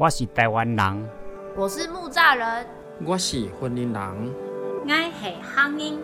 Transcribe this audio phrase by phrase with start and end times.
[0.00, 1.08] 我是台湾人，
[1.56, 2.64] 我是木栅人，
[3.04, 4.32] 我是婚姻人，
[4.86, 5.98] 我是乡音，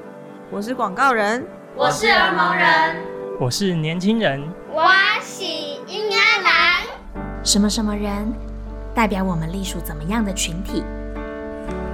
[0.51, 1.47] 我是广告人，
[1.77, 2.97] 我是儿蒙人，
[3.39, 4.83] 我是年轻人，我
[5.23, 7.23] 是婴儿郎。
[7.45, 8.33] 什么什么人，
[8.93, 10.83] 代表我们隶属怎么样的群体？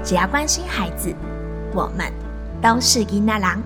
[0.02, 1.14] 只要关心孩子，
[1.74, 2.10] 我们
[2.62, 3.60] 都是婴儿郎。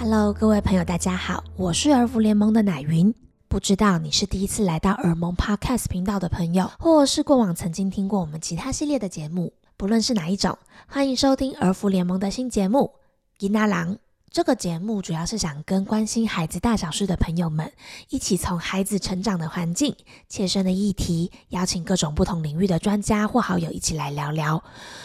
[0.00, 3.14] Hello，各位朋友，大家好，我是儿福联盟的奶云。
[3.52, 10.56] 不知道你是第一次来到耳萌 Podcast 频道的朋友，或是过往曾经听过我们其他系列的节目，不论是哪一种，
[10.86, 12.94] 欢迎收听儿福联盟的新节目
[13.40, 13.94] 《伊娜郎》。
[14.30, 17.70] 这个节目主要是想跟关心孩子大小事的朋友们，
[18.08, 19.94] 一起从孩子成长的环境、
[20.30, 24.64] 切身的议题，邀请各种不同领域的专家或好友一起来聊聊，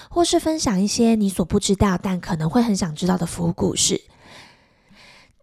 [0.10, 4.02] 或是分享一些你所不知道但可能会很想知道的服务故事。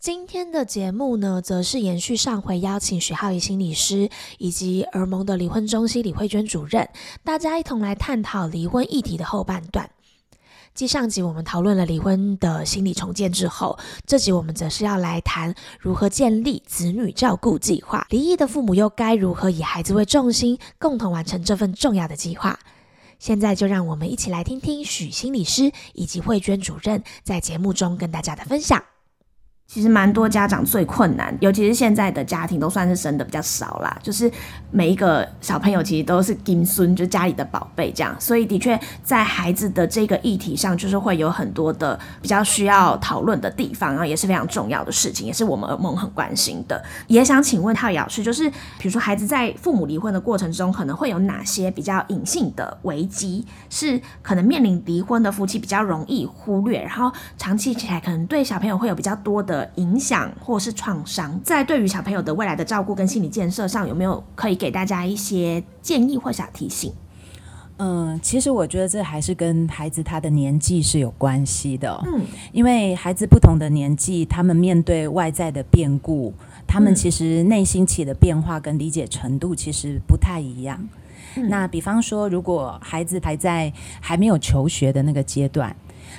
[0.05, 6.87] 今天的节目呢，则是延续上回邀请许浩怡心理师以及儿盟的离婚中心李慧娟主任，
[7.25, 9.89] 大家一同来探讨离婚议题的后半段。
[10.75, 18.07] 继上集我们讨论了离婚的心理重建之后，这集我们则是要来谈如何建立子女照顾计划。
[18.11, 22.59] 离异的父母又该如何以孩子为重心，共同完成这份重要的计划？
[23.19, 28.85] 现在就让我们一起来听听许心理师以及慧娟主任在节目中跟大家的分享。
[29.67, 34.31] 其实蛮多家长最困难，尤其是现在的家庭都算是生的比较少啦，就是
[34.71, 46.81] 每一个小朋友其实都是金孙，就家里的宝贝这样，所以的确在孩子的这个议题上，就是会有很多的比较需要讨论的地方，然后也是非常重要的事情，也是我们梦很关心的。
[47.09, 59.54] 也想请问浩老师，就是比如说孩子在父母离婚的过程中，可能会有哪些比较隐性的危机，是可能面临离婚的夫妻比较容易忽略，然后长期起来可能对小朋友会有比较多的。
[59.77, 66.93] 影响或是创伤，在对于小朋友的未来的照顾跟心理建设上，有没有可以给大家一些建议或小提醒？
[67.77, 72.01] 嗯，其实我觉得这还是跟孩子他的年纪是有关系的。
[72.07, 72.23] 嗯，
[72.53, 76.33] 因为孩子不同的年纪，他们面对外在的变故，
[76.67, 80.89] 他们其实内心起的变化跟理解程度其实不太一样。
[81.49, 85.75] 那比方说，如果孩子还在还没有求学的那个阶段。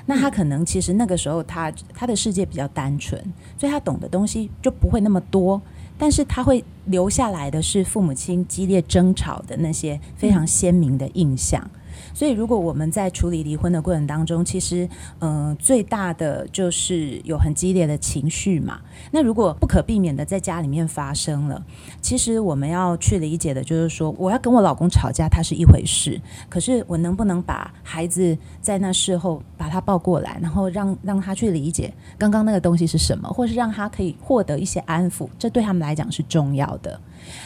[0.05, 3.21] 那他可能其实那个时候他他的世界比较单纯，
[3.57, 5.61] 所以他懂的东西就不会那么多，
[5.97, 11.69] 但是他会留下来的是父母亲激烈争吵的那些非常鲜明的印象。
[12.13, 14.87] 所以，如果我们在处理离婚的过程当中，其实，
[15.19, 18.79] 嗯，最大的就是有很激烈的情绪嘛。
[19.11, 21.63] 那如果不可避免的在家里面发生了，
[22.01, 36.99] 其实我们要去理解的就是说，我要跟我老公吵架，他是一回事，可是我能不能把孩子在那事后把他抱过来，然后让让他去理解刚刚那个东西是什么，或是让他可以获得一些安抚，这对他们来讲是重要的。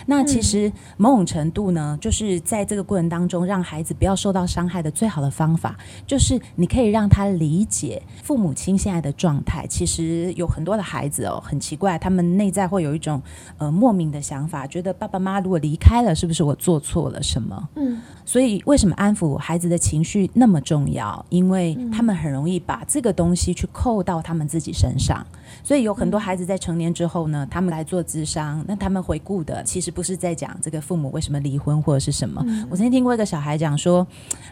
[0.06, 9.66] 那其实某种程度呢，就是在这个过程当中，让孩子不要受到伤害的最好的方法，就是你可以让他理解父母亲现在的状态。
[9.68, 13.22] 其实有很多的孩子哦，很奇怪，他们内在会有一种
[13.58, 17.70] 呃莫名的想法，觉得爸爸妈妈如果离开了，是不是我做错了什么？
[17.76, 21.26] 嗯，所以为什么安抚孩子的情绪那么重要？
[21.30, 25.26] 因为他们很容易把这个东西去扣到他们自己身上。
[25.64, 32.44] 所以有很多孩子在成年之后呢，他们来做智商，那他们回顾的其实不是在讲这个父母为什么离婚或者是什么。
[32.70, 34.06] 我曾经听过一个小孩讲说，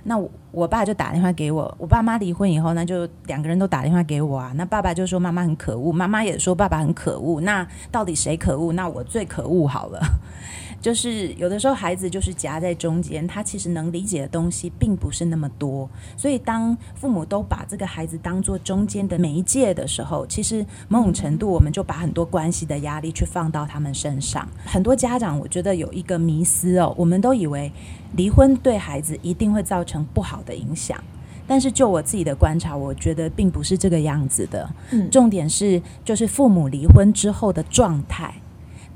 [0.04, 0.18] 那
[0.52, 4.52] 我爸就打电话给我，我爸妈离婚以后，那就两个人都打电话给我啊。
[4.56, 7.42] 那爸爸就说妈妈很可恶，妈妈也说爸爸很可恶。
[7.42, 8.74] 那到底谁可恶？
[8.74, 10.00] 那我最可恶好了。
[10.80, 24.48] 就是有的时候孩子就是夹在中间，他其实能理解的东西并不是那么多，所以当父母都把这个孩子当做中间的媒介的时候，其实某种程度我们就把很多关系的压力去放到他们身上。
[24.66, 27.72] 很多家长我觉得有一个迷思哦，我们都以为
[28.16, 31.04] 离婚对孩子一定会造成不好的影响，
[31.48, 34.70] 但是就我自己的观察，我觉得并不是这个样子的。
[34.92, 38.34] 嗯，重点是就是父母离婚之后的状态。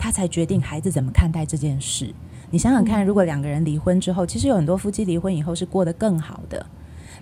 [0.02, 2.12] 他才决定孩子怎么看待这件事。
[2.50, 6.66] 你想想看，如果两个人离婚之后，其实有很多夫妻离婚以后是过得更好的。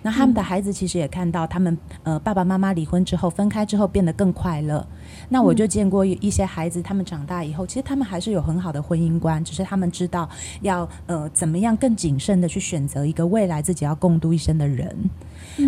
[0.02, 4.84] 那他们的孩子其实也看到，他们呃爸爸妈妈离婚之后分开之后变得更快乐。
[5.28, 10.26] 那我就见过一些孩子，他们长大以后，其实他们还是有很好的婚姻观，只是他们知道
[10.62, 14.96] 要呃怎么样更谨慎的去选择一个未来自己要共度一生的人。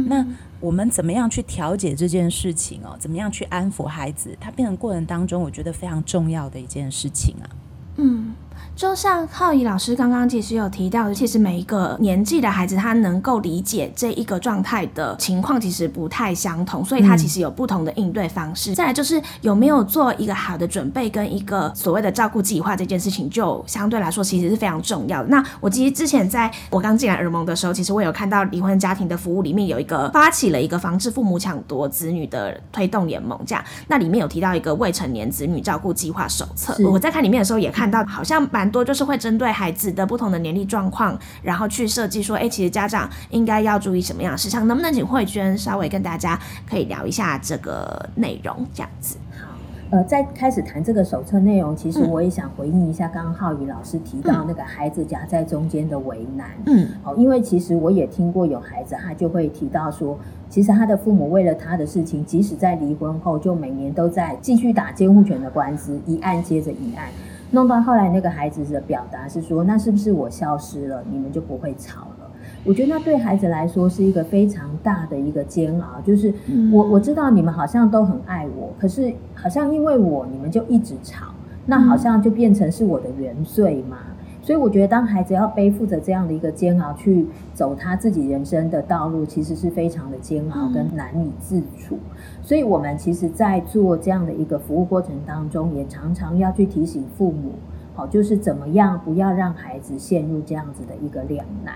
[0.07, 0.27] 那
[0.63, 2.97] 我们怎么样去调解这件事情哦？
[2.99, 4.35] 怎么样去安抚孩子？
[4.41, 7.51] 他变成过程当中，我觉得非常重要的一件事情啊。
[7.97, 8.32] 嗯，
[8.75, 18.75] 就像浩怡老师刚刚其实有提到的，其实每一个年纪的孩子，他能够理解这一个状态的情况，其实不太相同，所以他其实有不同的应对方式。
[18.75, 25.29] 再来就是有没有做一个好的准备，跟一个所谓的照顾计划这件事情，就相对来说其实是非常重要的。
[25.29, 36.77] 那我其实之前在我刚进来耳蒙的时候，其实我有看到离婚家庭的服务里面有一个发起了一个防治父母抢夺子女的推动联盟，这样那里面有提到一个未成年子女照顾计划手册。
[36.89, 44.67] 我在看里面的时候也看到，好像蛮多就是会针对孩子的不同的年龄状况，然后去设计说，哎，其实家长应该要注意什么样的事项？
[44.67, 46.39] 能不能请慧娟稍微跟大家
[46.69, 48.67] 可以聊一下这个内容？
[48.73, 49.17] 这样子。
[49.33, 49.49] 好，
[49.91, 56.51] 呃，在开始谈这个手册内容，其实我也想回应一下刚刚浩宇老师提到那个孩子夹在中间的为难。
[56.67, 60.19] 嗯，哦，因为其实我也听过有孩子，他就会提到说，
[60.49, 67.09] 其实他的父母为了他的事情，即使在离婚后，就每年都在继续打监护权的官司，一案接着一案。
[67.53, 72.31] 弄到后来，那个孩子的表达是说：“那是不是我消失了，你们就不会吵了？”
[72.65, 76.01] 我觉得那对孩子来说是一个非常大的一个煎熬。
[76.05, 76.33] 就是
[76.73, 81.27] 我我知道你们好像都很爱我，可是好像因为我你们就一直吵，
[81.67, 83.99] 那好像就变成是我的原罪嘛。
[84.43, 91.97] 所以我觉得，当孩子要背负着这样的一个煎熬去走他自己人生的道路，其实是非常的煎熬跟难以自处。
[92.43, 97.53] 所以，我们其实，在做这样的一个服务过程当中，也常常要去提醒父母，
[97.95, 101.75] 好，就是怎么样不要让孩子陷入这样子的一个两难。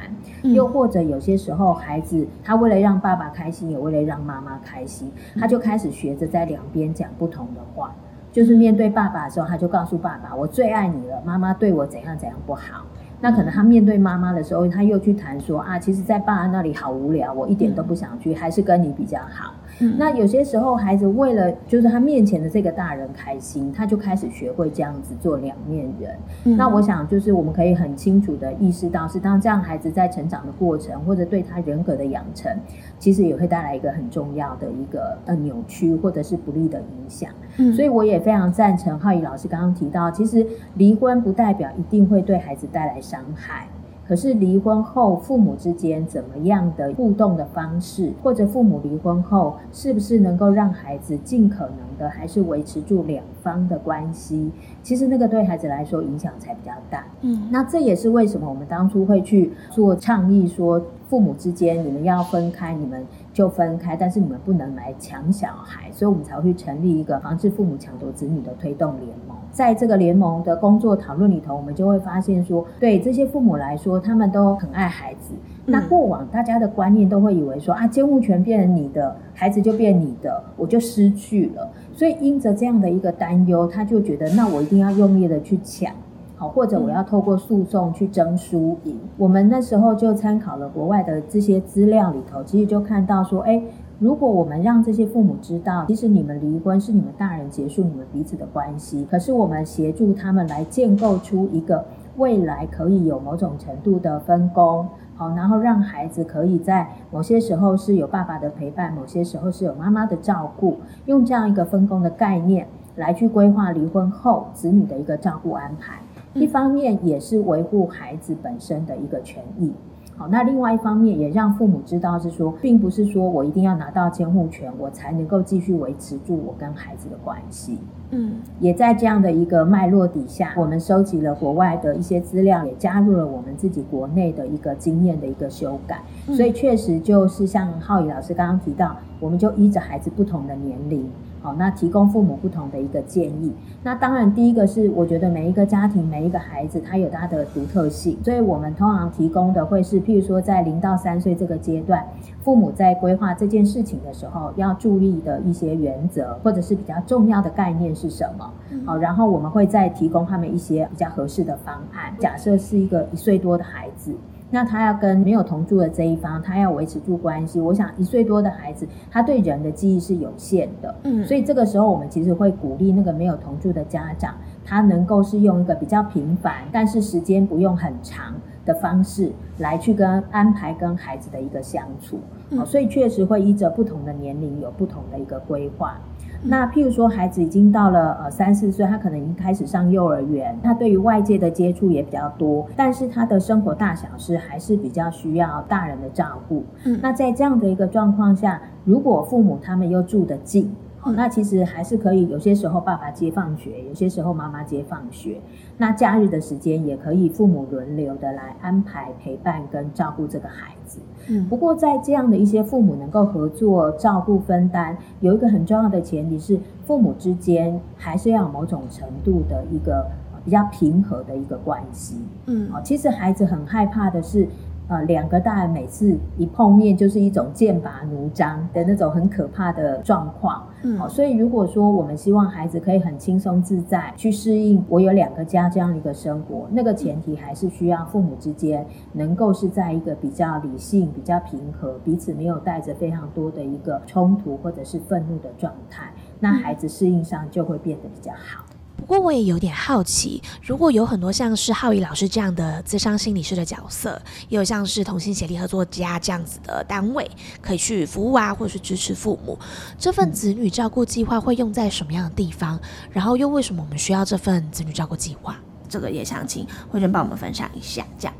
[0.52, 5.08] 又或者有些时候，孩子他为了让爸爸开心，也为了让妈妈开心，
[5.38, 7.94] 他就开始学着在两边讲不同的话。
[8.36, 12.84] 就是面对爸爸的时候，他就告诉爸爸：“我最爱你了。”妈妈对我怎样怎样不好。
[13.18, 26.56] 那可能他面对妈妈的时候，他又去谈说：“啊，其实，在爸爸那里好无聊，我一点都不想去，还是跟你比较好。”那有些时候，孩子为了就是他面前的这个大人开心，他就开始学会这样子做两面人。
[26.56, 32.50] 那我想，就是我们可以很清楚的意识到，是当这样孩子在成长的过程，或者对他人格的养成，
[32.98, 37.30] 其实也会带来一个很重要的一个呃扭曲或者是不利的影响。
[37.74, 43.66] 所以我也非常赞成浩宇老师刚刚提到，其实离婚不代表一定会对孩子带来伤害。
[44.06, 54.50] 可是离婚后，父母之间怎么样的互动的方式，或者父母离婚后是不是能够让孩子尽可能的还是维持住两方的关系？
[54.82, 57.04] 其实那个对孩子来说影响才比较大。
[57.22, 63.04] 嗯，那这也是为什么我们当初会去做倡议，说父母之间你们要分开，你们。
[63.36, 69.36] 就分开，但是你们不能来抢小孩，所以我们才会去成立一个防治父母抢夺子女的推动联盟。
[69.52, 75.34] 在这个联盟的工作讨论里头，我们就会发现说，对这些父母来说，他们都很爱孩子。
[75.66, 81.70] 那过往大家的观念都会以为说啊，监护权变成你的，孩子就变你的，我就失去了。
[81.92, 85.92] 所以因着这样的一个担忧，他就觉得那我一定要用力的去抢。
[86.36, 89.00] 好，或者我要透过诉讼去争输赢。
[89.16, 93.62] 我们那时候就参考了国外的这些资料里头，其实就看到说，哎，
[93.98, 101.82] 如果我们让这些父母知道，其实你们离婚是你们大人结束你们彼此的关系，可是我们协助他们来建构出一个
[102.18, 112.66] 未来可以有某种程度的分工，好，然后让孩子可以在某些时候是有爸爸的陪伴，某些时候是有妈妈的照顾，用这样一个分工的概念
[112.96, 115.94] 来去规划离婚后子女的一个照顾安排。
[116.36, 119.72] 一方面也是维护孩子本身的一个权益，
[120.16, 127.78] 好，那另外一方面也让父母知道是说，并不是说我一定要拿到监护权，我才能够继续维持住我跟孩子的关系。
[128.10, 141.06] 嗯，也在这样的一个脉络底下，我们收集了国外的一些资料，也加入了我们自己国内的一个经验的一个修改，所以确实就是像浩宇老师刚刚提到，我们就依着孩子不同的年龄。
[141.46, 143.54] 好，那提供父母不同的一个建议。
[143.84, 152.04] 那当然，第一个是我觉得每一个家庭、每一个孩子，他有他的独特性，所以我们通常提供的会是，譬如说在零到三岁这个阶段，
[152.42, 158.52] 父母在规划这件事情的时候要注意的一些原则，或者是比较重要的概念是什么。
[158.84, 162.12] 好，然后我们会再提供他们一些比较合适的方案。
[162.18, 164.12] 假设是一个一岁多的孩子。
[164.50, 167.60] 那他要跟没有同住的这一方，他要维持住关系。
[167.60, 174.34] 我想一岁多的孩子，他对人的记忆是有限的，嗯，所以这个时候我们其实会鼓励那个没有同住的家长，
[174.64, 178.34] 他能够是用一个比较频繁，但是时间不用很长
[178.64, 182.20] 的方式来去跟安排跟孩子的一个相处。
[182.56, 185.98] 好，所以确实会依着不同的年龄有不同的一个规划。
[186.42, 196.64] 那譬如说，孩子已经到了呃三四岁，他可能已经开始上幼儿园，他对于外界的接触也比较多，但是他的生活大小事还是比较需要大人的照顾。
[196.84, 200.70] 嗯，那在这样的一个状况下，如果父母他们又住得近。
[201.12, 205.40] 那其实还是可以，有些时候爸爸接放学，有些时候妈妈接放学。
[205.78, 210.98] 那假日的时间也可以父母轮流的来安排陪伴跟照顾这个孩子。
[211.28, 220.06] 嗯，不过在这样的一些父母能够合作照顾分担，有一个很重要的前提是，父母之间还是要有某种程度的一个
[220.44, 222.16] 比较平和的一个关系。
[222.46, 224.48] 嗯，哦，其实孩子很害怕的是。
[224.88, 230.64] 呃，两个大人每次一碰面就是一种剑拔弩张的那种很可怕的状况。
[230.82, 248.64] 嗯，好，所以如果说我们希望孩子可以很轻松自在去适应我有两个家这样一个生活，那个前提还是需要父母之间能够是在一个比较理性、比较平和、彼此没有带着非常多的一个冲突或者是愤怒的状态，那孩子适应上就会变得比较好。
[248.96, 259.56] 不过我也有点好奇，如果有很多像是浩宇老师这样的智商心理师的角色，也有像是同心协力合作家这样子的单位，可以去服务啊，或者是支持父母，
[259.98, 262.80] 这份子女照顾计划会用在什么样的地方？
[263.10, 265.56] 然后又为什么我们需要这份子女照顾计划？
[265.88, 268.34] 这个也想请慧娟帮我们分享一下，这样。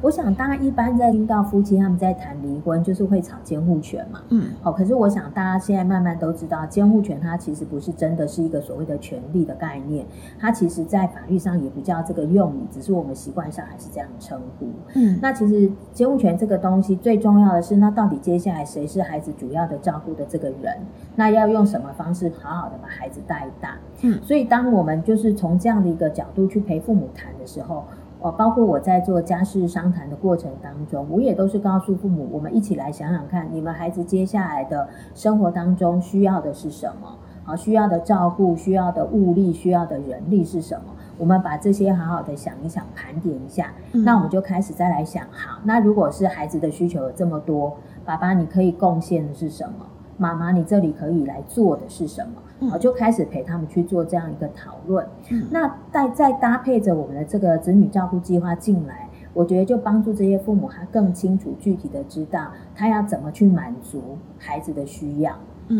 [0.00, 4.20] 我想，大家一般在听到夫妻他们在谈离婚，就是会吵监护权嘛。
[4.28, 4.70] 嗯，好。
[4.70, 10.06] 可是我想，大家现在慢慢都知道，监护权它其实不是真的是一个所谓的权利的概念，
[10.38, 14.68] 它其实在法律上也不叫这个用语，只是我们习惯上还是这样称呼。
[14.94, 20.78] 嗯，那其实监护权这个东西最重要的是，那到底接下来谁是孩子主要的照顾的这个人？
[21.16, 23.76] 那要用什么方式好好的把孩子带大？
[24.02, 27.84] 嗯，所以当我们就是从这样的一个角度去陪父母谈的时候。
[28.20, 37.16] 哦，包括我在做家事商谈的过程当中，我也都是告诉父母，我们一起来想想看，你们孩子接下来的生活当中需要的是什么？
[37.44, 40.92] 好，需要的照顾、需要的物力、需要的人力是什么？
[41.16, 49.86] 我们把这些好好的想一想，盘点一下，那我们就开始再来想，好，那如果是孩子的需求有这么多，爸爸你可以贡献的是什么？
[50.16, 52.42] 妈妈你这里可以来做的是什么？
[52.70, 55.06] 好，就开始陪他们去做这样一个讨论。
[55.50, 65.32] 那再再搭配着我们的这个子女照顾计划进来，我觉得就帮助这些父母他更清楚具体的知道他要怎么去满足孩子的需要。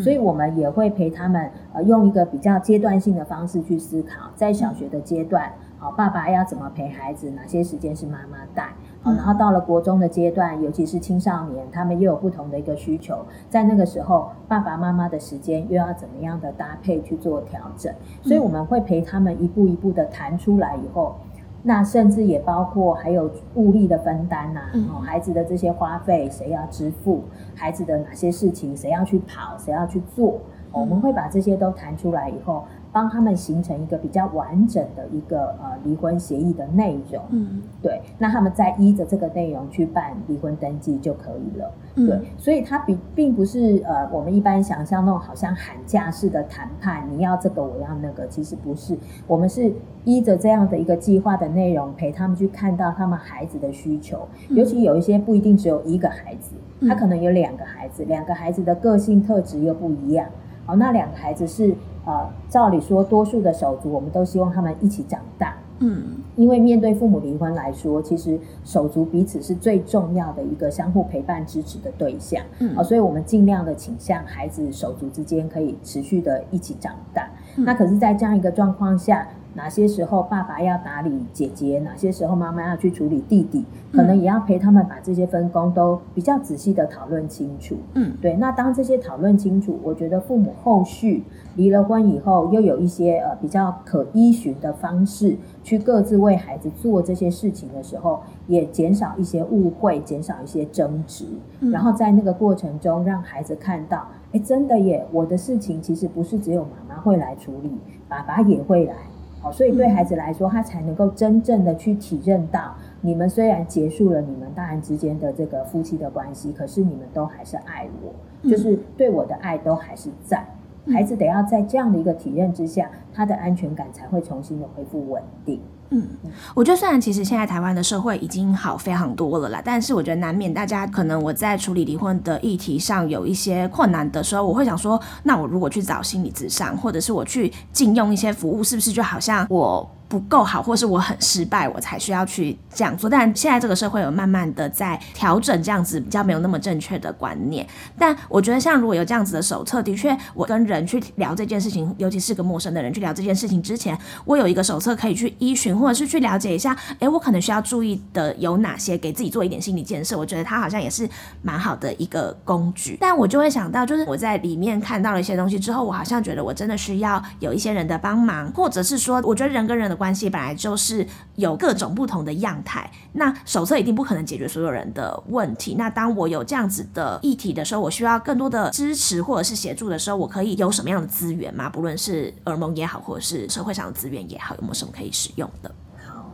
[0.05, 8.69] 所以我们也会陪他们呃用一个比较阶段性的方式去思考，在小学的阶段，好爸爸要怎么陪孩子，哪些时间是妈妈带。
[9.05, 13.17] 然后到了国中的阶段，尤其是青少年，他们又有不同的一个需求，
[13.49, 17.93] 在那个时候，爸爸妈妈的时间又要怎么样的搭配去做调整？
[18.23, 21.15] 所以我们会陪他们一步一步的谈出来以后，
[21.63, 27.23] 那甚至也包括还有物力的分担呐，哦，孩子的这些花费谁要支付？
[27.55, 29.57] 孩子的哪些事情谁要去跑？
[29.59, 30.39] 谁要去做？
[30.71, 32.63] 我们会把这些都谈出来以后。
[32.91, 49.71] 帮他们形成一个比较完整的一个呃离婚协议的内容，嗯，对，那他们再依着这个内容去办离婚登记就可以了，对，所以它比并不是呃我们一般想象那种好像喊价式的谈判，你要这个我要那个，其实不是，我们是
[50.05, 56.57] 依着这样的一个计划的内容陪他们去看到他们孩子的需求，尤其有一些不一定只有一个孩子，
[56.89, 60.27] 他可能有两个孩子，两个孩子的个性特质又不一样，
[60.65, 61.75] 好，那两个孩子是。
[62.09, 65.55] 呃，照理说，多数的手足，我们都希望他们一起长大。
[65.81, 66.03] 嗯，
[66.37, 72.43] 因为面对父母离婚来说，其实手足彼此是最重要的一个相互陪伴支持的对象。
[72.61, 77.29] 嗯，啊，所以我们尽量的倾向孩子手足之间可以持续的一起长大。
[77.57, 79.29] 那可是，在这样一个状况下。
[79.59, 87.77] 哪些时候爸爸要打理姐姐，哪些时候妈妈要去处理弟弟，可能也要陪他们把这些分工都比较仔细的讨论清楚。
[87.95, 88.37] 嗯，对。
[88.37, 91.25] 那当这些讨论清楚，我觉得父母后续
[91.57, 101.25] 离了婚以后，又有一些呃比较可依循的方式，去各自为孩子做这些事情的时候，也减少一些误会，减少一些争执。
[101.73, 107.73] 然后在那个过程中，让孩子看到，哎，真的耶，我的事情其实不是只有妈妈会来处理，
[108.09, 108.95] 爸爸也会来。
[109.41, 120.45] 好，所以对孩子来说，他才能够真正的去体认到，你们虽然结束了你们大人之间的这个夫妻的关系，可是你们都还是爱我，就是对我的爱都还是在。
[120.93, 125.61] 孩子得要在这样的一个体验之下，他的安全感才会重新的恢复稳定。
[125.91, 126.07] 嗯，
[126.55, 143.11] 我觉得虽然其实现在台湾的社会已经好非常多了啦，但是我觉得难免大家可能我在处理离婚的议题上有一些困难的时候，我会想说，那我如果去找心理咨商，或者是我去禁用一些服务，是不是就好像我不够好，或是我很失败，我才需要去这样做。
[143.11, 147.67] 但现在这个社会有慢慢的在调整这样子比较没有那么正确的观念。
[147.99, 160.17] 但我觉得像如果有这样子的手册，的确我跟人去聊这件事情，尤其是个陌生的人去聊这件事情之前，我有一个手册可以去依循，或者是去了解一下，哎，我可能需要注意的有哪些，给自己做一点心理建设。
[160.17, 161.07] 我觉得它好像也是
[161.43, 162.97] 蛮好的一个工具。
[162.99, 169.98] 但我就会想到，就是我在里面看到了一些东西之后，我好像觉得我真的需要有一些人的帮忙，或者是说，我觉得人跟人的。
[169.99, 175.75] 关系本来就是有各种不同的样态，那手册一定不可能解决所有人的问题。
[175.77, 181.69] 那当我有这样子的议题的时候，我需要更多的支持或者是协助的时候，我可以有什么样的资源吗？
[181.69, 185.71] 不论是耳蒙也好，或者是社会上的资源也好，有没有什么可以使用的？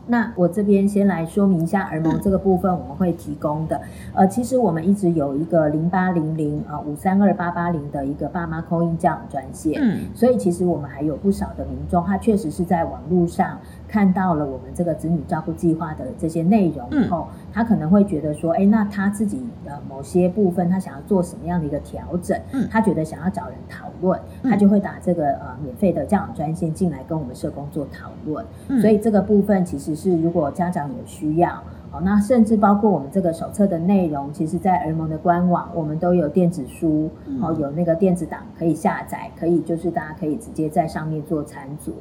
[0.07, 3.81] 那我这边先来说明一下耳蒙这个部分，我们会提供的。
[4.13, 13.57] 呃，其实我们一直有一个零八零零啊五三二八八零的一个爸妈扣音教养专线，嗯，所以其实我们还有不少的民众，他确实是在网络上
[13.87, 28.45] 看到了我们这个子女照顾计划的这些内容以后，他可能会觉得说，哎，那他自己的某些部分他想要做什么样的一个调整，嗯，他觉得想要找人讨论，他就会打这个呃免费的教养专线进来跟我们社工做讨论，
[28.81, 29.95] 所以这个部分其实。
[29.95, 31.63] 是，如果家长有需要，
[31.95, 37.09] 哦，那甚至包括我们这个手册的内容，其实，在儿盟的官网，我们都有电子书，
[37.41, 41.91] 哦，有那个电子档可以下载，可以就是大家可以直接在上面做参酌。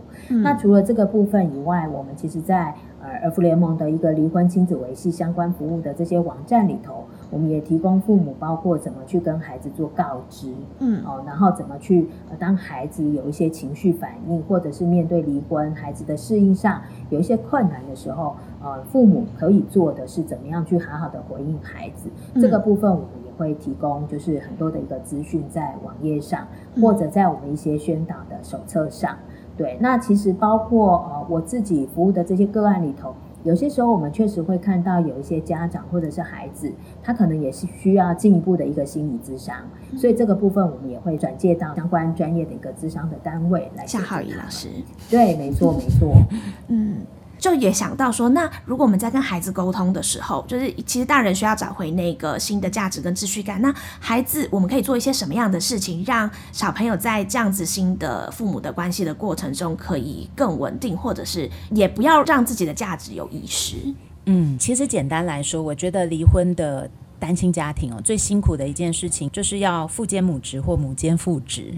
[0.42, 7.04] 那除了这个部分以外，我们其实，在呃儿福联盟的一个离婚亲子维系相关服务的这些网站里头。
[7.35, 22.09] 我们也提供父母，包括怎么去跟孩子做告知，嗯，哦，然后怎么去，当孩子有一些情绪反应，或者是面对离婚，孩子的适应上有一些困难的时候，呃，父母可以做的是怎么样去好好的回应孩子。
[22.41, 26.47] 这个部分我们也会提供，就是很多的一个资讯在网页上，
[26.81, 29.17] 或者在我们一些宣导的手册上。
[29.57, 33.12] 对，那其实包括呃我自己服务的这些个案里头。
[33.44, 36.72] 有些时候，我们确实会看到有一些家长或者是孩子，
[37.02, 39.56] 他可能也是需要进一步的一个心理咨商，
[39.96, 43.86] 所以这个部分我们也会转介到相关专业的一个咨商的单位来。
[43.86, 44.68] 夏浩宇老师，
[45.08, 46.16] 对，没错，没错，
[46.68, 46.96] 嗯。
[47.44, 53.70] 就也想到说，那如果我们在跟孩子沟通的时候，就是其实大人需要找回那个新的价值跟秩序感，那
[54.00, 63.76] 孩子我们可以做一些什么样的事情，让小朋友在这样子新的父母的关系的过程中可以更稳定，或者是也不要让自己的价值有遗失。
[64.24, 71.74] 嗯，其实简单来说，我觉得离婚的单亲家庭哦，最辛苦的一件事情就是要父兼母职或母兼父职。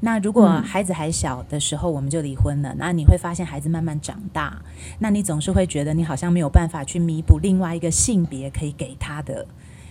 [0.00, 4.60] 那如果孩子还小的时候我们就离婚了，那你会发现孩子慢慢长大，
[4.98, 9.46] 那你总是会觉得你好像没有办法去弥补另外一个性别可以给他的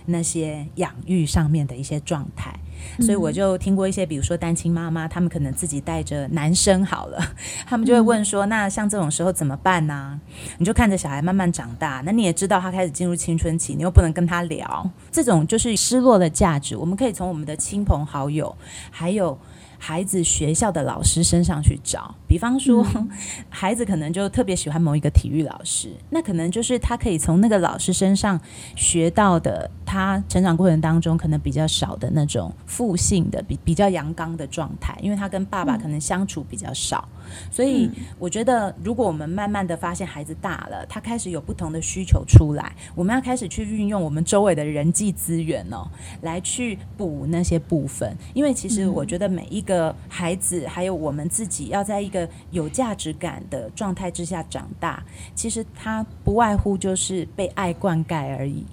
[0.06, 2.58] 那些养育上面的一些状态，
[3.00, 7.22] 所以我就听过一些，比如说单亲妈妈，他们可能自己带着男生好了，
[7.68, 10.18] 他们就会问说，那像这种时候怎么办呢？
[10.56, 18.56] 你就看着小孩慢慢长大，那你也知道他开始进入青春期，你又不能跟他聊，这种就是失落的价值，我们可以从我们的亲朋好友
[18.90, 19.38] 还有。
[19.78, 22.84] 孩子学校的老师身上去找，比方说，
[23.48, 28.38] 孩子可能就特别喜欢某一个体育老师，那可能就是他可以从那个老师身上
[28.74, 37.08] 学到的，他成长过程当中可能比较少的那种负性的比比较阳刚的状态，因为他跟爸爸可能相处比较少。
[37.50, 45.86] 所以我觉得，如果我们慢慢的发现孩子大了，他开始有不同的需求出来，我们要开始去运用我们周围的人际资源哦，
[46.22, 48.16] 来去补那些部分。
[48.34, 55.02] 因为其实我觉得每一个孩子，还有我们自己，要在一个有价值感的状态之下长大，
[55.34, 58.64] 其实他不外乎就是被爱灌溉而已。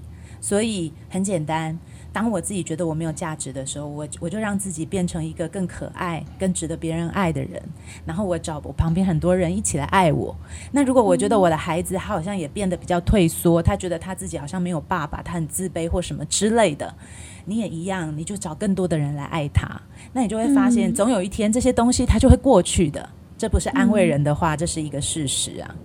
[0.42, 1.78] 所以很简单。
[2.16, 7.62] 当我自己觉得我没有价值的时候，我我就让自己变成一个更可爱、更值得别人爱的人。
[8.06, 10.34] 然后我找我旁边很多人一起来爱我。
[10.72, 16.96] 那如果我觉得我的孩子他好像也变得比较退缩，他觉得他自己好像没有爸爸，他很自卑或什么之类的，
[17.44, 19.70] 你也一样，你就找更多的人来爱他。
[20.14, 23.10] 那你就会发现，总有一天这些东西它就会过去的。
[23.38, 25.76] 这不是安慰人的话，这是一个事实啊。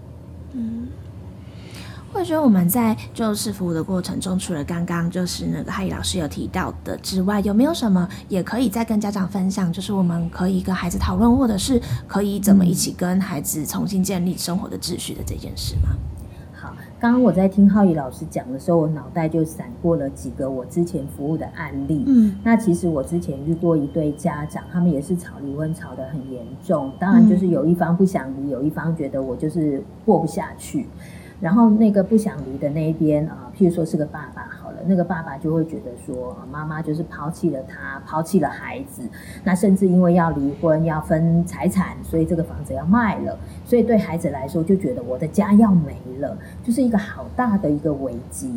[2.10, 2.14] 嗯。
[2.14, 9.72] 或者我们在就是服务的过程中，除了刚刚就是那个哈伊老师有提到的之外，有没有什么也可以再跟家长分享？
[9.72, 15.88] 就是我们可以跟孩子讨论，或者是可以怎么一起跟孩子重新建立生活的秩序的这件事吗？
[16.52, 22.04] 好，刚刚我在听浩宇老师讲的时候，我脑袋就闪过了几个我之前服务的案例。
[22.06, 30.86] 嗯，那其实我之前遇过一对家长，他们也是吵离婚吵得很严重，当然就是有一方不想离，有一方觉得我就是过不下去。
[31.40, 39.08] 然后那个不想离的那一边啊，譬如说是个爸爸好了，那个爸爸就会觉得说，妈妈就是抛弃了他，抛弃了孩子，
[39.42, 48.54] 那甚至因为要离婚要分财产，所以这个房子要卖了，所以对孩子来说就觉得我的家要没了，就是一个好大的一个危机。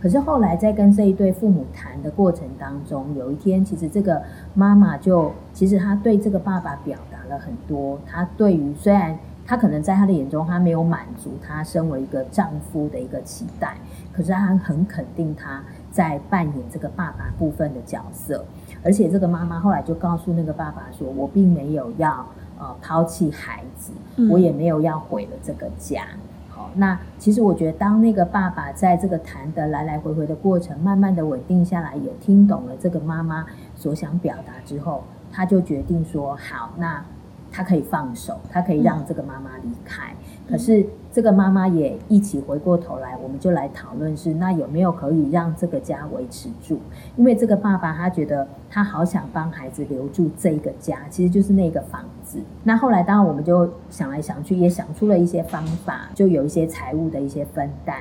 [0.00, 4.22] 可是后来在跟这一对父母谈的过程当中，有一天其实这个
[4.54, 9.18] 妈妈就其实她对这个爸爸表达了很多，她对于虽然。
[9.44, 13.76] 他可能在他的眼中，他没有满足他身为一个丈夫的一个期待，
[14.12, 18.44] 可是他很肯定他在扮演这个爸爸部分的角色，
[18.84, 22.24] 而且这个妈妈后来就告诉那个爸爸说：“我并没有要
[22.58, 23.92] 呃抛弃孩子，
[24.30, 26.04] 我也没有要毁了这个家。”
[26.48, 35.02] 好，那其实我觉得，当那个爸爸在这个谈的来来回回的过程，慢慢的稳定下来，有听懂了这个妈妈所想表达之后，
[35.32, 37.04] 他就决定说：“好，那。”
[37.52, 40.14] 他可以放手，他可以让这个妈妈离开。
[40.48, 46.78] 可是这个妈妈也一起回过头来，我们就来讨论是那有没有可以让这个家维持住？
[47.16, 52.40] 因为这个爸爸他觉得他好想帮孩子留住这个家，其实就是那个房子。
[52.64, 57.96] 那后来当然我们就想来想去，也想出了一些方法，就有一些财务的一些分担。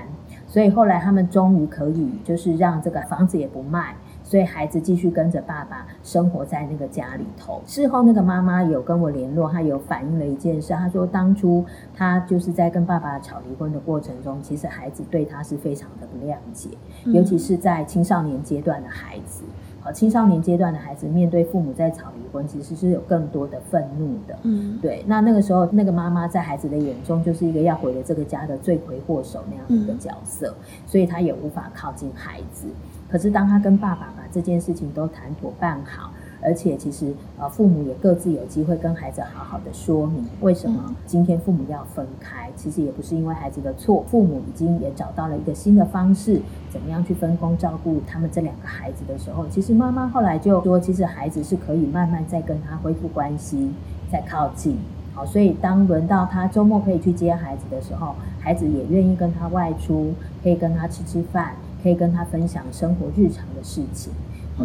[0.48, 3.96] 所以后来他们终于可以就是让这个房子也不卖。
[4.32, 7.62] 所以孩子继续跟着爸爸生活在那个家里头。
[7.68, 10.72] 事后那个妈妈有跟我联络，她有反映了一件事。
[10.72, 16.70] 她说当初她就是在跟爸爸吵离婚的过程中，其实孩子对她是非常的不谅解，
[17.08, 19.44] 尤其是在青少年阶段的孩子。
[19.82, 24.38] 好，青少年阶段的孩子面对父母在吵离婚，其实是有更多的愤怒的。
[24.44, 25.04] 嗯，对。
[25.06, 32.68] 那那个时候，那个妈妈在孩子的眼中就是一个要毁了这个家的罪魁祸首那样的一个角色，所以她也无法靠近孩子。
[33.12, 53.70] 可是，当他跟爸爸把这件事情都谈妥办好，而且其实呃父母也各自有机会跟孩子好好的说明为什么今天父母要分开，其实也不是因为孩子的错，父母已经也找到了一个新的方式，怎么样去分工照顾他们这两个孩子的时候，其实妈妈后来就说，其实孩子是可以慢慢再跟他恢复关系，
[54.10, 54.78] 再靠近。
[55.14, 61.54] 好，所以当轮到他周末可以去接孩子的时候，孩子也愿意跟他外出，可以跟他吃吃饭。
[61.82, 64.12] 可以跟他分享生活日常的事情，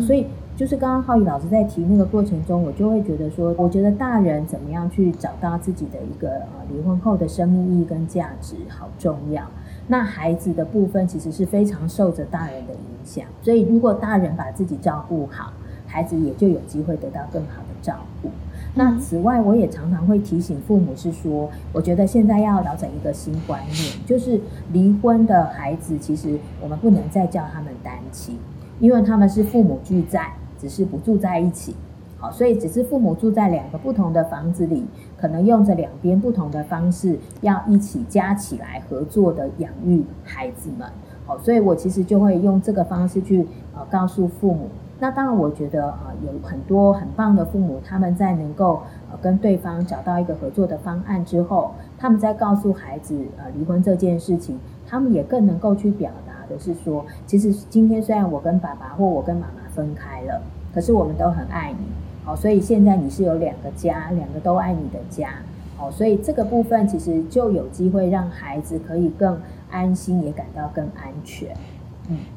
[0.00, 0.26] 所以
[0.56, 9.42] 就是刚刚浩宇老师在提那个过程中，我就会觉得说，我觉得大人怎么样去找到自己的一个呃离婚后的生命意义跟价值，好重要。
[9.88, 15.52] 那孩子的部分其实是非常受着大人的影响，所以如果大人把自己照顾好，
[15.96, 18.28] 孩子也就有机会得到更好的照顾。
[18.74, 24.38] 那此外，我也常常会提醒父母是说，我觉得现在要调整一个新观念，就是
[24.74, 28.36] 离婚的孩子，其实我们不能再叫他们单亲，
[28.78, 31.74] 因为他们是父母俱在，只是不住在一起。
[32.18, 34.84] 好，所以只是父母住在两个不同的房子里，
[35.16, 40.86] 可能用着两边不同的方式，要一起加起来合作的养育孩子们。
[41.24, 44.68] 好，所以我其实就会用这个方式去呃告诉父母。
[44.98, 48.80] 那当然，我觉得啊，有很多很棒的父母，他们在能够
[49.10, 60.40] 呃跟对方找到一个合作的方案之后，他们在告诉孩子呃离婚这件事情，他们也更能够去表达的是说，其实今天虽然我跟爸爸或我跟妈妈分开了，
[60.74, 61.84] 可是我们都很爱你，
[62.24, 65.28] 好，所以现在你是有两个家，两个都爱你的家，
[65.76, 69.38] 好，所以这个部分其实就有机会让孩子可以更
[69.70, 71.54] 安心，也感到更安全。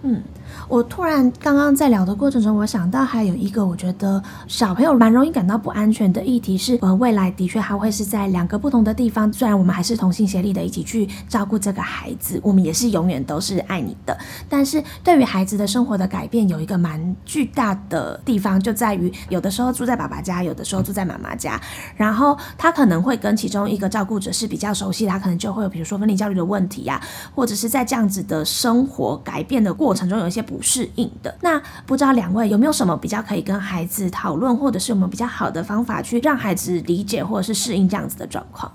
[0.04, 0.22] 嗯，
[0.68, 14.18] 我突然刚刚在聊的过程中，我想到还有一个我觉得小朋友蛮容易感到不安全的议题是，呃，未来的确还会是在两个不同的地方，虽然我们还是同心协力的一起去照顾这个孩子，我们也是永远都是爱你的，
[14.50, 21.62] 但是对于孩子的生活的改变，有一个蛮巨大的地方，就在于有的时候住在爸爸家，有的时候住在妈妈家，
[21.96, 27.00] 然后他可能会跟其中一个照顾者是比较熟悉，他可能就会有比如说分离焦虑的问题呀，
[27.36, 29.59] 或者是在这样子的生活改变。
[29.64, 38.72] 的过程中有一些不适应的，那不知道两位有没有什么比较可以跟孩子讨论，或者是有没有比较好的方法去让孩子理解或者是适应这样子的状况？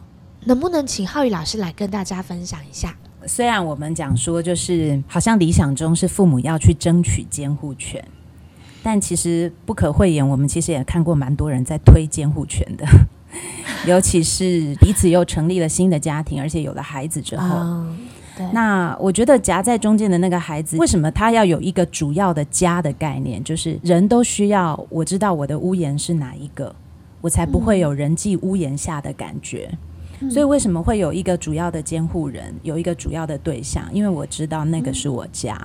[0.46, 2.94] 能不能请浩宇老师来跟大家分享一下？
[3.26, 8.04] 虽然我们讲说，就是好像理想中是父母要去争取监护权，
[8.82, 12.84] 但其实不可讳言，我们其实也看过蛮多人在推监护权的，
[13.88, 17.86] 尤其是彼此又成立了新的家庭，而且有了孩子之后。
[18.52, 23.42] 那我觉得夹在中间的那个孩子，为什么他要有一个主要的家的概念？
[23.42, 26.74] 就是人都需要我知道我的屋檐是哪一个，
[27.20, 29.70] 我才不会有人际屋檐下的感觉。
[30.30, 33.84] 所以为什么会有一个主要的监护人，有一个主要的对象？
[33.92, 35.56] 因为我知道那个是我家。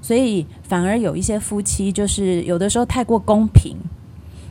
[0.00, 3.76] 所以反而有一些夫妻，就是有的时候太过公平。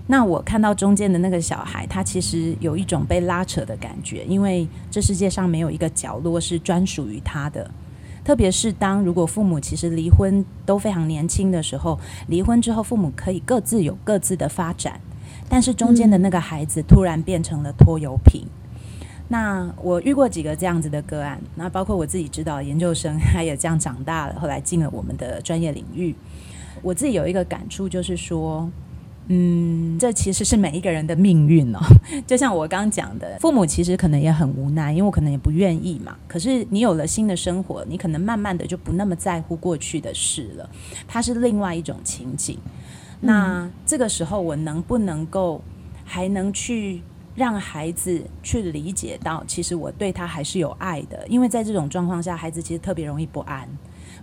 [0.09, 7.69] 那我看到中间的那个小孩，他其实有一种被拉扯的感觉，因为这世界上没有一个角落是专属于他的，
[8.23, 14.99] 特别是当如果父母其实离婚都非常年轻的时候，离婚之后父母可以各自有各自的发展，
[15.49, 18.47] 但是中间的那个孩子突然变成了拖油瓶。
[19.27, 26.15] 那我遇过几个这样子的个案，那包括我自己知道研究生，他也这样长大了，后来进了我们的专业领域。
[26.81, 28.69] 我自己有一个感触，就是说，
[29.27, 31.79] 嗯，这其实是每一个人的命运哦。
[32.25, 36.17] 就像我刚刚讲的，父母其实可能也很无奈，因为我可能也不愿意嘛。
[36.27, 40.69] 可是你有了新的生活，你可能慢慢的就不那么在乎过去的事了，
[41.07, 42.57] 它是另外一种情景。
[43.19, 45.61] 那这个时候，我能不能够
[46.03, 47.01] 还能去？
[47.37, 53.69] 让孩子去理解到，其实我对他还是有爱的，因为在这种状况下，孩子其实特别容易不安。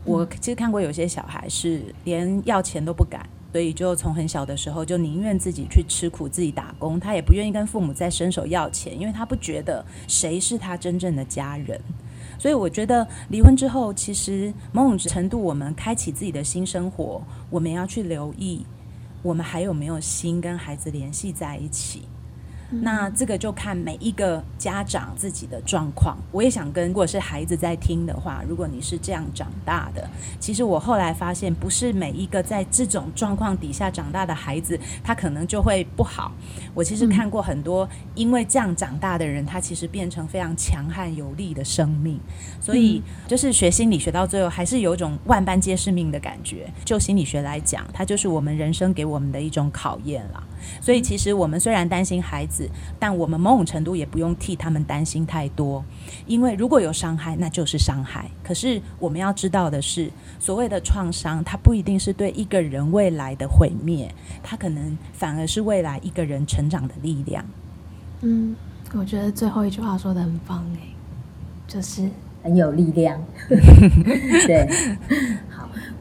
[0.04, 11.80] 我其实看过有些小孩是连要钱都不敢，所以就从很小的时候就宁愿自己去吃苦、自己打工，他也不愿意跟父母再伸手要钱，因为他不觉得谁是他真正的家人。
[12.36, 18.66] 所以我觉得离婚之后，其实某种程度我们开启自己的新生活，我们要去留意，
[19.22, 22.02] 我们还有没有心跟孩子联系在一起。
[22.82, 26.16] 那这个就看每一个家长自己的状况。
[26.32, 30.08] 我也想跟，如果是孩子在听的话，如果你是这样长大的，
[30.40, 36.32] 其实我后来发现，不是每一个在这种状况底下长大的孩子，他可能就会不好。
[36.74, 42.18] 我其实看过很多因为这样长大的人，他其实变成非常强悍有力的生命。
[42.60, 46.66] 所以，就是学心理学到最后，还是有一种万般皆是命的感觉。
[46.84, 50.42] 就心理学来讲，它就是我们人生给我们的一种考验了。
[50.80, 52.63] 所以，其实我们虽然担心孩子，
[52.98, 55.84] 但我们某种程度也不用替他们担心太多，
[56.26, 58.30] 因为如果有伤害，那就是伤害。
[58.42, 67.44] 可是我们要知道的是，所谓的创伤，它不一定是对一个人未来的毁灭，它可能反而是未来一个人成长的力量。
[68.22, 68.54] 嗯，
[68.94, 70.94] 我觉得最后一句话说的很棒诶，
[71.66, 72.08] 就是
[72.42, 73.22] 很有力量。
[73.48, 74.68] 对。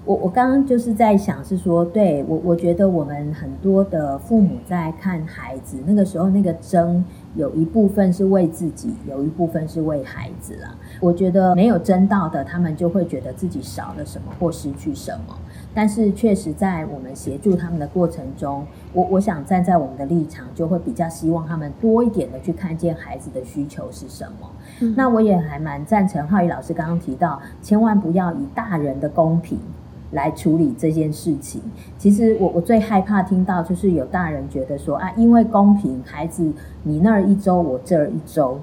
[0.05, 7.03] 我我刚刚就是在想，是说，对我我觉得我们很多的父母在看孩子那个时候，那个争
[7.35, 10.75] 有一部分是为自己，有一部分是为孩子啦。
[10.99, 15.37] 我觉得没有争到的，他们就会觉得自己少了什么或失去什么。
[15.73, 24.49] 但是确实在我们协助他们的过程中，我我想站在我们的立场，就会比较希望他们多一点的去看见孩子的需求是什么。
[24.97, 29.57] 那我也还蛮赞成浩宇老师刚刚提到，千万不要以大人的公平。
[30.13, 31.61] 来处理这件事情，
[31.97, 36.51] 其实我我最害怕听到就是有大人觉得说啊，因为公平，孩子
[36.83, 38.59] 你那儿一周，我这儿一周，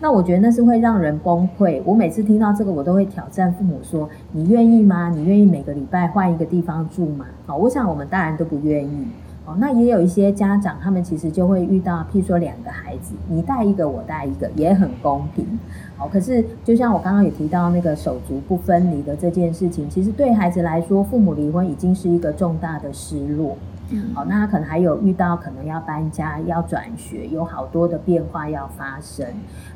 [0.00, 1.80] 那我觉得那是会让人崩溃。
[1.84, 5.08] 我每次听到这个，我都会挑战父母说：你愿意吗？
[5.08, 7.26] 你愿意每个礼拜换一个地方住吗？
[7.46, 9.06] 好，我想我们大人都不愿意。
[9.46, 15.46] 哦，那也有一些家长，他们其实就会遇到，譬如说两个孩子，你带一个，我带一个，也很公平。
[15.96, 23.56] 好，可是就像我刚刚也提到那个手足不分离的这件事情，其实对孩子来说，父母离婚已经是一个重大的失落。
[24.14, 29.26] 好，那他可能还有遇到可能要搬家、要转学，有好多的变化要发生。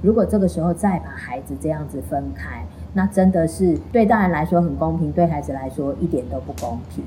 [0.00, 7.04] 如果这个时候再把孩子这样子分开，那真的是对大人来说很公平，对孩子来说一点都不公平。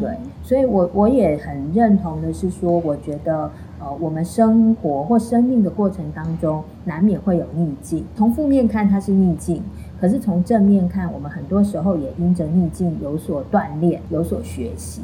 [0.00, 0.10] 对，
[0.42, 8.04] 所以我我也很认同的是说，我觉得呃，我们生活或生命的过程当中，难免会有逆境。
[8.14, 9.62] 从负面看它是逆境，
[10.00, 15.02] 可是从正面看，我们很多时候也因着逆境有所锻炼，有所学习。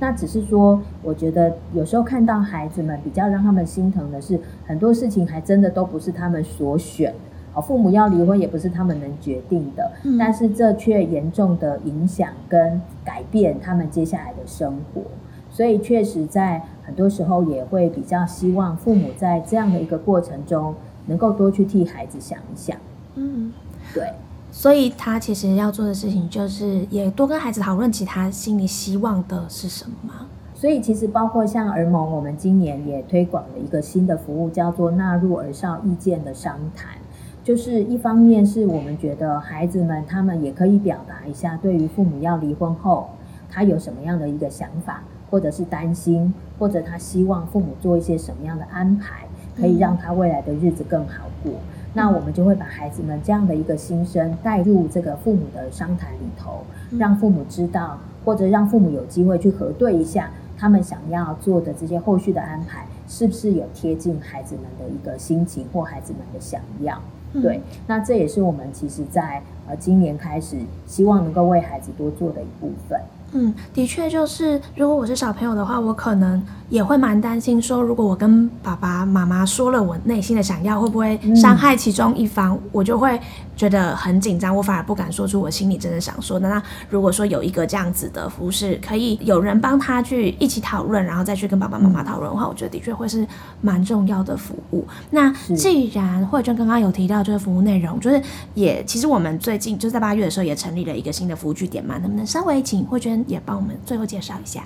[0.00, 7.14] 那只是说，我觉得有时候看到孩子们比较让他们心疼的是，很多事情还真的都不是他们所选。
[7.54, 15.02] 好，父母要离婚也不是他们能决定的，但是这却严重的影响跟改变他们接下来的生活。
[15.50, 20.74] 所以确实在很多时候也会比较希望父母在这样的一个过程中，
[21.06, 22.76] 能够多去替孩子想一想。
[23.14, 23.52] 嗯，
[23.94, 24.08] 对。
[24.50, 30.12] 所以他其实要做的事情，就是也多跟孩子讨论起他心里希望的是什么。
[30.54, 36.94] 所以其实包括像儿盟，我们今年也推广了一个新的服务，叫做纳入儿少意见的商谈。
[37.44, 43.10] 就是一方面是我们觉得孩子们他们也可以表达一下，对于父母要离婚后，
[43.50, 51.52] 他有什么样的一个想法，或者是担心，或者他希望父母做一些什么样的安排，可以让他未来的日子更好过。
[51.92, 56.64] 那我们就会把孩子们这样的一个心声带入这个父母的商谈里头，
[56.98, 66.98] 让父母知道，或者让父母有机会去核对一下，他们想要做的这些后续的安排，是不是有贴近孩子们的一个心情或孩子们的想要。
[67.42, 73.00] 对，那这也是我们其实在呃今年开始希望能够为孩子多做的一部分。
[73.36, 83.20] 嗯，的确就是，如果我是小朋友的话，我可能也会蛮担心，说如果我跟爸爸妈妈说了我内心的想要，会不会伤害其中一方，我就会
[83.56, 86.48] 觉得很紧张，我反而不敢说出我心里真的想说的。
[86.48, 93.26] 那如果说有一个这样子的服饰，可以有人帮他去一起讨论，然后再去跟爸爸妈妈讨论的话，我觉得的确会是
[93.60, 94.86] 蛮重要的服务。
[95.10, 98.22] 那既然慧娟刚刚有提到这个服务内容，就是
[98.54, 103.23] 也其实我们最近就在八月的时候也成立了一个新的服务据点嘛，能不能稍微请慧娟？
[103.26, 104.64] 也帮我们最后介绍一下。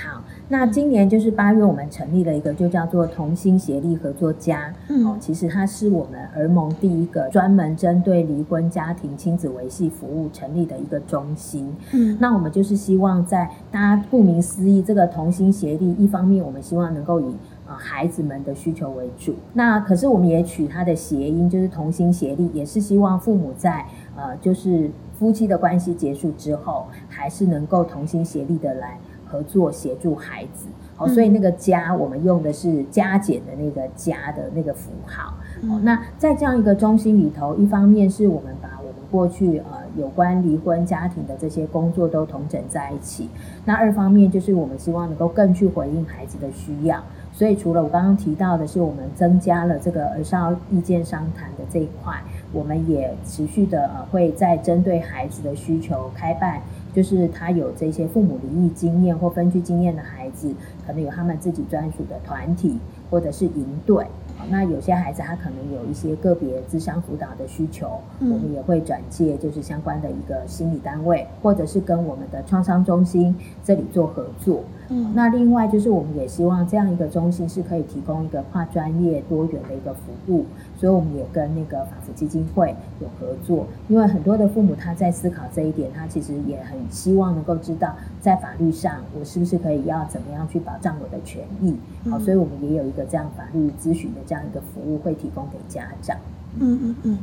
[0.00, 4.72] 好，那今年就是八月，我们成立了一个就叫做同心协力合作家。
[4.88, 11.74] 嗯，其实它是我们儿盟第一个专门针对离婚家庭亲子维系服务成立的一个中心。
[11.92, 17.34] 嗯，那我们就是希望在大家顾名思义，这个同心协力，一方面我们希望能够以
[17.66, 24.88] 呃孩子们的需求为主，那可是我们也取它的谐音，就是同心协力，也是希望父母在呃就是。
[25.18, 30.66] 夫妻的关系结束之后，还是能够同心协力的来合作协助孩子。
[30.96, 35.34] 哦，所以那个家，我们用的是加减的那个加的那个符号。
[35.62, 43.28] 哦，那在这样一个中心里头，一方面是我们把我们过去呃有关离婚家庭的这些工作都统整在一起。
[43.64, 47.00] 那二方面就是我们希望能够更去回应孩子的需要。
[47.32, 52.20] 所以除了我刚刚提到的是，我们增加了这个儿少意见商谈的这一块。
[52.52, 56.60] 我们也持续的呃会在针对孩子的需求开办，
[56.94, 60.54] 就是他有这些父母离异经验或分居经验的孩子，
[60.86, 62.78] 可能有他们自己专属的团体
[63.10, 64.06] 或者是营队。
[64.50, 73.34] 那有些孩子他可能有一些个别智商辅导的需求，我们也会转介就是相关的一个心理单位，或者是跟我们的创伤中心
[73.64, 74.62] 这里做合作。
[74.90, 80.46] 嗯，那另外就是我们也希望这样一个中心是可以提供一个跨专业多元的一个服务，
[80.78, 83.66] 所以我们也跟那个法服基金会有合作。
[83.88, 91.76] 因为很多的父母他在思考这一点，他其实也很希望能够知道在法律上我是不是可以要怎么样去保障我的权益。
[92.08, 96.16] 好，所以我们也有一个这样法律咨询的这样一个服务会提供给家长。
[96.58, 97.18] 嗯嗯嗯。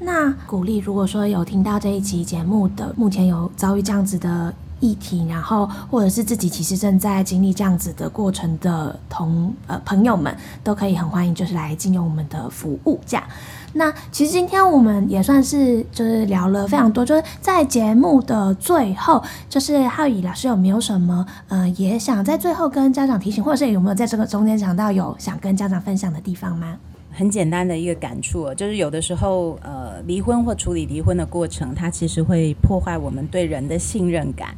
[0.00, 4.52] 那鼓励如果说有听到这一期节目的，目前有遭遇这样子的。
[4.80, 13.00] 议题，然后或者是自己其实正在经历这样子的过程的同呃朋友们，都可以很欢迎，就是来进入我们的服务。
[13.06, 13.24] 这样，
[13.72, 26.76] 那其实今天我们也算是就是聊了非常多，就是在节目的最后，就是浩宇老师有没有什么呃也想在最后跟家长提醒，或者是有没有在这个中间想到有想跟家长分享的地方吗？
[27.12, 34.54] 很简单的一个感触，就是有的时候呃离婚或处理离婚的过程，它其实会破坏我们对人的信任感。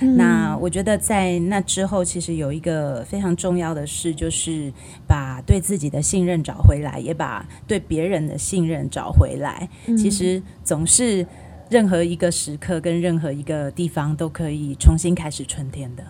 [0.00, 4.72] 那我觉得在那之后，其实有一个非常重要的事，就是
[5.06, 9.68] 把对自己的信任找回来，也把对别人的信任找回来。
[9.96, 11.26] 其实总是
[11.68, 16.04] 任何一个时刻跟任何一个地方都可以重新开始春天的。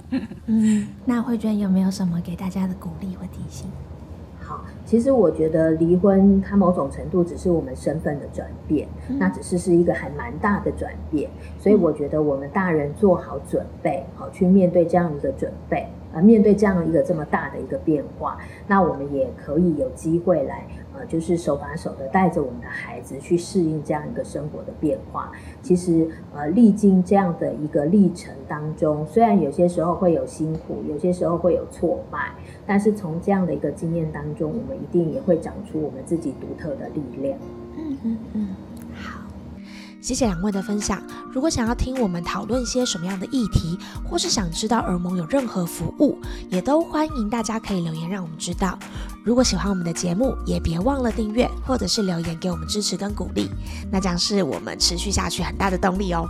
[0.46, 3.68] 嗯，那慧娟有没有什么给大家的鼓励或提醒？
[4.94, 8.86] 其实我觉得离婚，它某种程度只是我们身份的转变，
[9.18, 11.28] 那只是是一个还蛮大的转变。
[11.58, 25.32] 所以我觉得我们大人做好准备，好去面对这样子的准备，呃，面对这样一个这么大的一个变化，那我们也可以有机会来，呃，就是手把手的带着我们的孩子去适应这样一个生活的变化。
[25.60, 32.32] 其实，呃，历经这样的一个历程当中，虽然有些时候会有辛苦，有些时候会有挫败。
[32.66, 37.38] 但是从这样的一个经验当中，我们一定也会长出我们自己独特的力量。
[37.76, 38.48] 嗯嗯嗯，
[40.04, 41.02] 谢谢两位的分享。
[41.32, 48.78] 如果想要听我们讨论些什么样的议题，或是想知道耳盟有任何服务，也都欢迎大家可以留言让我们知道。
[49.24, 53.48] 如果喜欢我们的节目，也别忘了订阅或者是留言给我们支持跟鼓励，
[53.90, 56.28] 那将是我们持续下去很大的动力哦。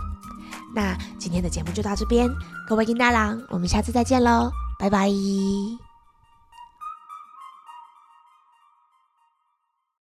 [0.73, 2.29] 那今天的节目就到这边，
[2.69, 5.11] 各位金大郎，我们下次再见喽，拜拜。